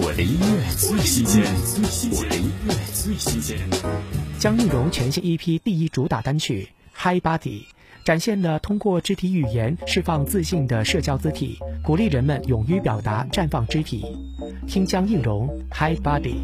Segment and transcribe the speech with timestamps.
[0.00, 1.42] 我的音乐最新鲜，
[2.12, 3.58] 我的音乐最新鲜。
[4.38, 6.68] 江映蓉全新 EP 第一主打单曲
[7.02, 7.40] 《Hi Body》，
[8.04, 14.04] 展现了通过肢体语言释放自信的社交姿体，鼓励人们勇于表达，绽放肢体。
[14.68, 16.36] 听江映蓉《Hi Body》。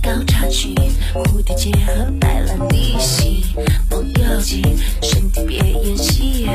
[0.00, 0.74] 高插曲，
[1.12, 2.96] 蝴蝶结和白兰地
[5.02, 6.48] 身体别演戏，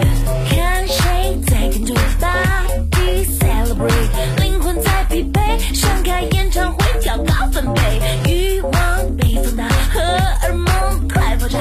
[0.50, 11.60] 看谁在跟着 body celebrate，灵魂在匹配，想开演唱会跳高分贝，欲望被放大，荷尔蒙快爆炸，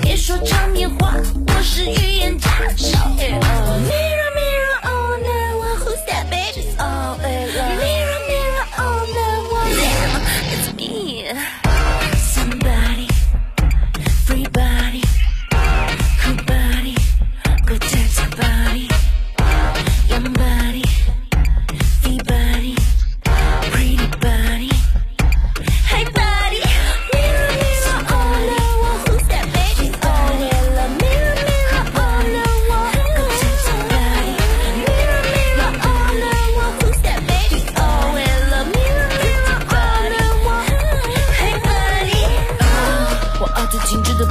[0.00, 1.14] 别说场面话，
[1.48, 2.48] 我是预言家。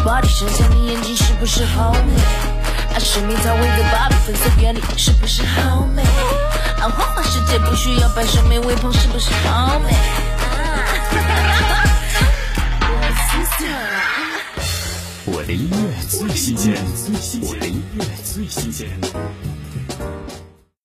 [0.04, 2.14] 凸精致的 body，伸向你眼睛是不是好美？
[2.94, 6.02] 啊，生命在微的芭比，粉色眼里是不是好美？
[6.82, 9.94] 啊，花花世界不需要摆设美微胖，是不是好美？
[15.26, 15.78] 我的音乐
[16.10, 16.76] 最新鲜，
[17.42, 18.90] 我的音乐最新鲜。